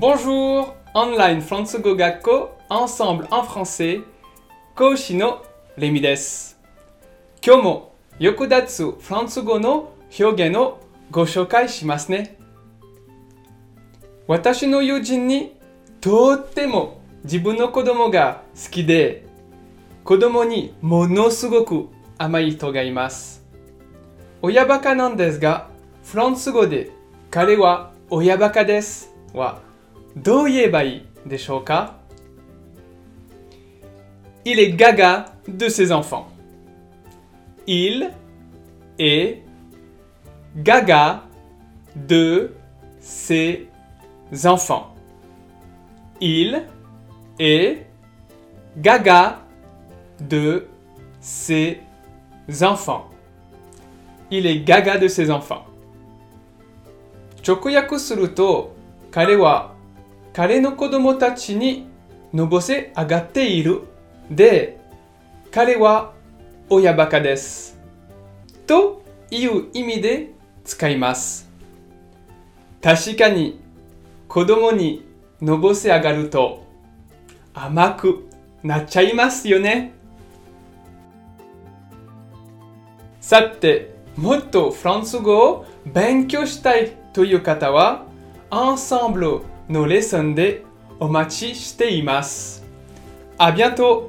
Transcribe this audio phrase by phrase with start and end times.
[0.00, 4.02] Bonjour Online フランス語学校 Ensemble en français
[4.74, 5.44] 講師の
[5.76, 6.58] レミです
[7.44, 12.38] 今日も役立つフランス語の表現をご紹介しますね
[14.26, 15.54] 私の友人に
[16.00, 19.26] とっても自分の子供が好きで
[20.04, 23.44] 子供にものすごく甘い人がいます
[24.40, 25.68] 親バカなんですが
[26.04, 26.90] フランス語で
[27.30, 29.60] 彼は親バカですは
[30.15, 31.97] どう言えばいいでしょうか
[34.47, 36.27] Il est gaga de ses enfants.
[37.65, 38.11] Il
[38.99, 39.41] est
[40.57, 41.23] gaga
[41.95, 42.53] de
[42.99, 43.67] ses
[44.45, 44.93] enfants.
[46.21, 46.63] Il
[47.39, 47.87] est
[48.77, 49.39] gaga
[50.19, 50.67] de
[51.19, 51.81] ses
[52.61, 53.09] enfants.
[54.29, 55.65] Il est gaga de ses enfants.
[57.45, 58.75] 直訳すると
[59.11, 59.75] 彼は
[60.32, 61.86] 彼の子供たちに
[62.32, 63.82] のぼせ上がっている。
[64.30, 64.78] で
[65.50, 66.12] 彼は
[66.68, 67.78] 親バカです。
[68.66, 70.30] という意味で
[70.64, 71.50] 使います。
[72.80, 73.60] 確かに
[74.28, 75.04] 子供に
[75.40, 76.64] のぼせ上がると
[77.52, 78.28] 甘く
[78.62, 79.92] なっちゃいますよね。
[83.20, 88.04] さてもっとフランス語を勉強したいという方は
[88.50, 89.49] Ensemble のレッスンでお
[91.08, 92.64] 待ちしています。
[93.38, 94.08] あ、bientôt!